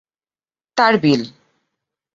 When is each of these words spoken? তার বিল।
তার 0.77 0.93
বিল। 1.03 1.21